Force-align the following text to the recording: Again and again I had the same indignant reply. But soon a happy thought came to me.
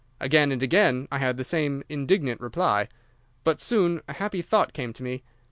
Again 0.19 0.51
and 0.51 0.63
again 0.63 1.07
I 1.11 1.19
had 1.19 1.37
the 1.37 1.43
same 1.43 1.83
indignant 1.87 2.41
reply. 2.41 2.87
But 3.43 3.59
soon 3.61 4.01
a 4.07 4.13
happy 4.13 4.41
thought 4.41 4.73
came 4.73 4.93
to 4.93 5.03
me. 5.03 5.21